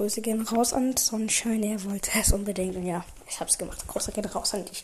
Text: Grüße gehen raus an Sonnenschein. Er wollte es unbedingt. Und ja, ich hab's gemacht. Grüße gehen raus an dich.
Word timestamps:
Grüße 0.00 0.22
gehen 0.22 0.40
raus 0.40 0.72
an 0.72 0.96
Sonnenschein. 0.96 1.62
Er 1.62 1.84
wollte 1.84 2.10
es 2.18 2.32
unbedingt. 2.32 2.74
Und 2.74 2.86
ja, 2.86 3.04
ich 3.28 3.38
hab's 3.38 3.58
gemacht. 3.58 3.86
Grüße 3.86 4.12
gehen 4.12 4.24
raus 4.24 4.54
an 4.54 4.64
dich. 4.64 4.82